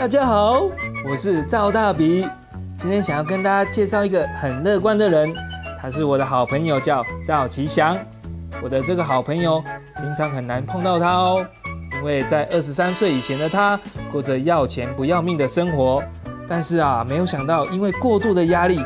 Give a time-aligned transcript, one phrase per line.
[0.00, 0.62] 大家好，
[1.06, 2.26] 我是赵大鼻，
[2.78, 5.30] 今天想要跟大家介绍一个很乐观的人，
[5.78, 7.94] 他是我的好朋友，叫赵奇祥。
[8.62, 9.62] 我的这个好朋友
[9.98, 11.46] 平常很难碰到他哦，
[11.98, 13.78] 因为在二十三岁以前的他
[14.10, 16.02] 过着要钱不要命的生活，
[16.48, 18.82] 但是啊，没有想到因为过度的压力，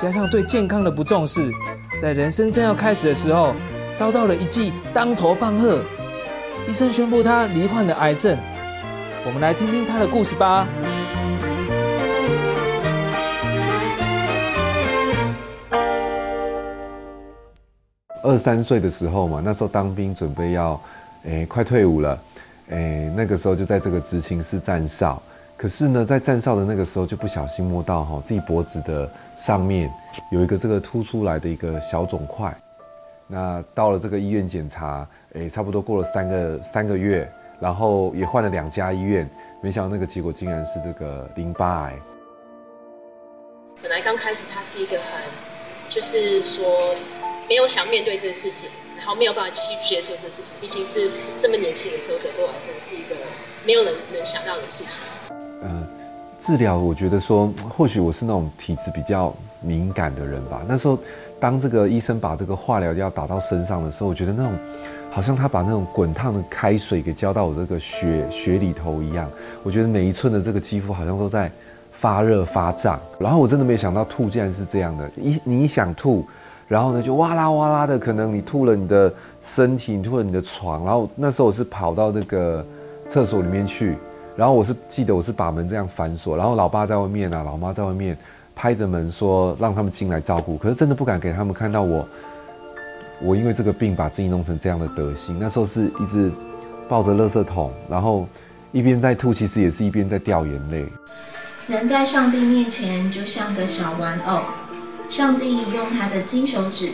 [0.00, 1.50] 加上对健康的不重视，
[2.00, 3.52] 在人生正要开始的时候，
[3.96, 5.82] 遭到了一记当头棒喝，
[6.68, 8.38] 医生宣布他罹患了癌症。
[9.24, 10.66] 我们来听听他的故事吧。
[18.24, 20.80] 二三岁的时候嘛，那时候当兵准备要，
[21.24, 22.18] 诶，快退伍了，
[22.70, 25.22] 诶，那个时候就在这个执勤室站哨。
[25.56, 29.08] 可是呢，在站哨的那个时候，就不小心摸到哈自己脖子的
[29.38, 29.88] 上面
[30.32, 32.52] 有一个这个凸出来的一个小肿块。
[33.28, 37.30] 那到了这个医院检查，诶，差不多过了三个三个月。
[37.62, 39.30] 然后也换了两家医院，
[39.60, 41.96] 没想到那个结果竟然是这个淋巴癌。
[43.80, 45.22] 本来刚开始他是一个很，
[45.88, 46.92] 就是说
[47.48, 50.52] 没有想面对这个事情，然后没有办法去接受这个事情。
[50.60, 53.14] 毕竟是这么年轻的时候得过癌症，是一个
[53.64, 55.04] 没有人能想到的事情。
[56.44, 60.60] 治疗我觉得说，或许我是那种体质比较敏感的人吧。
[60.66, 60.98] 那时候
[61.38, 64.52] 当这个医生把这个化疗药打到身上的时候，我觉得那种。
[65.14, 69.30] 好像他把那种滚烫的开水给浇到我这个血血里头一样，
[69.62, 71.52] 我觉得每一寸的这个肌肤好像都在
[71.92, 72.98] 发热发胀。
[73.18, 76.24] 然后我真的没想到吐竟然是这样的，一你想吐，
[76.66, 79.12] 然后呢就哇啦哇啦的，可能你吐了你的
[79.42, 80.82] 身体，你吐了你的床。
[80.82, 82.64] 然后那时候我是跑到这个
[83.06, 83.98] 厕所里面去，
[84.36, 88.16] 然后我是记得我是把门这样反锁，然后老爸在外面啊，老妈在外面
[88.54, 92.06] 拍着门说让他们进来照顾，可是真的不敢给他们看到我。
[93.20, 96.28] 我因为这个病把自己弄成这样的德行，那时候是一直
[96.88, 98.26] 抱着垃圾桶，然后
[98.72, 100.84] 一边在吐，其实也是一边在掉眼泪。
[101.68, 104.40] 人在上帝面前就像个小玩偶，
[105.08, 106.90] 上帝用他的金手指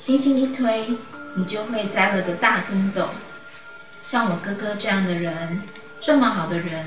[0.00, 0.88] 轻轻一推，
[1.36, 3.04] 你就会栽了个大跟斗。
[4.04, 5.60] 像我哥哥这样的人，
[6.02, 6.82] 这么好的人，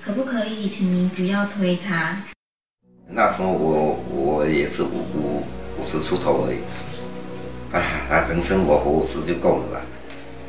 [0.00, 2.16] 可不可以请您不要推他？
[3.08, 5.42] 那时候我我也是五五
[5.76, 6.58] 五十出头而已。
[7.74, 9.80] 啊，他人生我活五十就够了啦，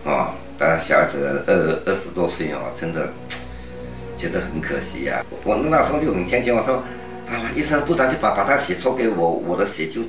[0.06, 3.12] 哦，但小孩子二二十多岁哦，真的
[4.16, 5.26] 觉得很可惜呀。
[5.44, 6.76] 我那时候就很天真，我说
[7.28, 10.04] 啊，医生不然就把把他血抽给我，我的血就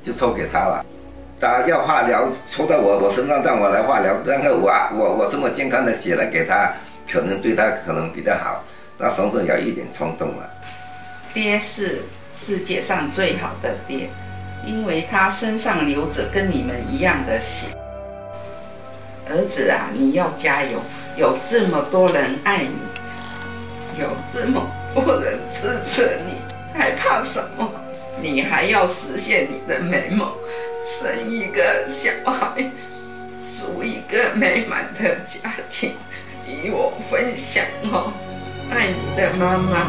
[0.00, 0.86] 就抽给他了。
[1.40, 6.72] 他要化疗抽到我我身上，让我来化疗，然后我我我这么健康的血来给他，
[7.10, 8.62] 可能对他可能比较好。
[8.98, 10.50] 那时候有一点冲动了。
[11.32, 12.02] 爹是
[12.34, 14.10] 世界上最好的爹。
[14.66, 17.68] 因为他身上流着跟你们一样的血，
[19.26, 20.78] 儿子啊，你要加油！
[21.16, 26.42] 有这么多人爱你，有这么多人支持你，
[26.78, 27.72] 还怕什么？
[28.20, 30.30] 你还要实现你的美梦，
[30.98, 32.68] 生一个小孩，
[33.48, 35.38] 组一个美满的家
[35.70, 35.92] 庭，
[36.44, 38.12] 与我分享哦！
[38.70, 39.86] 爱你的妈妈。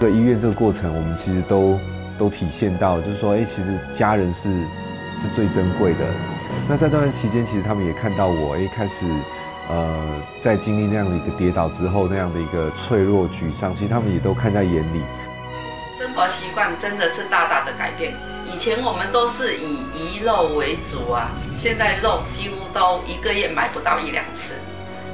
[0.00, 1.80] 在医院这个过程，我们其实都
[2.18, 4.48] 都体现到，就是说，哎，其实家人是
[5.22, 6.00] 是最珍贵的。
[6.68, 9.06] 那在这段期间，其实他们也看到我，哎，开始，
[9.68, 15.02] 呃，在经历那样的一个跌倒之后，那样的一个脆弱、沮丧，其实他们也都看在眼里。
[15.98, 18.14] 生活习惯真的是大大的改变。
[18.52, 24.54] 以前我们都是以鱼肉为主啊，现在肉几乎都一个月买不到一两次，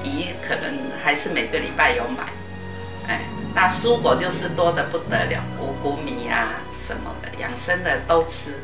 [0.05, 2.25] 鱼可能还是每个礼拜有买，
[3.55, 8.55] 那蔬果就是多的不得了，五谷米啊什么的，养生的都吃。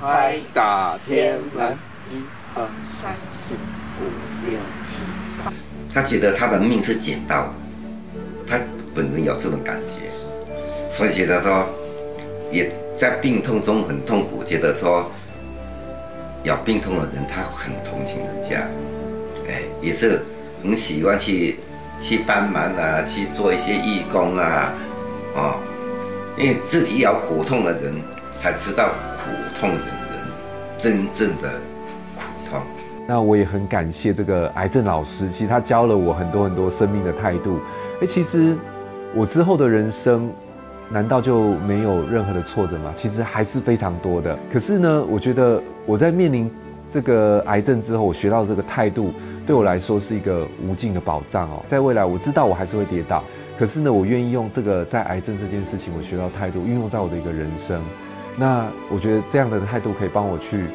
[0.00, 1.76] 拍打天门，
[2.10, 2.22] 一
[2.54, 2.68] 二
[3.00, 3.14] 三
[3.46, 3.54] 四
[4.00, 4.04] 五
[4.44, 5.02] 六七
[5.38, 5.52] 八。
[5.92, 7.52] 他觉得他的命是捡到的，
[8.46, 8.60] 他
[8.94, 9.92] 本人有这种感觉，
[10.90, 11.66] 所以觉得说，
[12.50, 15.10] 也在病痛中很痛苦，觉得说，
[16.42, 18.68] 有病痛的人他很同情人家，
[19.48, 20.22] 哎，也是
[20.60, 21.60] 很喜欢去。
[21.98, 24.72] 去帮忙啊，去做一些义工啊，
[25.34, 25.54] 哦，
[26.36, 27.94] 因为自己有苦痛的人
[28.38, 29.86] 才知道苦痛的人
[30.76, 31.50] 真正的
[32.16, 32.60] 苦痛。
[33.06, 37.58] 那我也很感谢这个癌症老师，其实他教了我很多很多生命的态度。
[38.00, 38.54] 哎，其实
[39.14, 40.30] 我之后的人生
[40.90, 42.92] 难道就没有任何的挫折吗？
[42.94, 44.38] 其实还是非常多的。
[44.52, 46.50] 可是呢，我觉得我在面临
[46.88, 49.12] 这个癌症之后，我学到这个态度。
[49.46, 51.62] 对我来说是一个无尽的保障哦。
[51.64, 53.24] 在未来，我知道我还是会跌倒，
[53.58, 57.82] 可是呢，我愿意用这个在癌症这件事情，我学到态度运用在我的一个人生。
[58.36, 60.66] 那我觉得这样的态度可以帮我去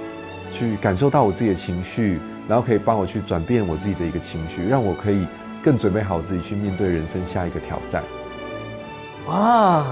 [0.51, 5.27] 去感受到我自己的情绪，然后可以帮我去转变我自己的一个情绪，让我可以
[5.63, 8.01] 更准备好自己去面对人生下一个挑战。
[9.27, 9.85] 哇，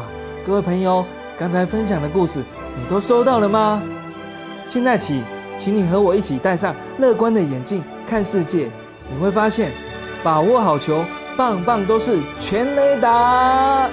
[0.43, 1.05] 各位朋友，
[1.37, 2.41] 刚才分享的故事
[2.75, 3.79] 你都收到了吗？
[4.65, 5.21] 现在起，
[5.61, 8.67] 请你和我一起戴上乐观的眼镜看世界，
[9.07, 9.71] 你会发现，
[10.23, 11.05] 把握好球，
[11.37, 13.87] 棒棒都是全垒打。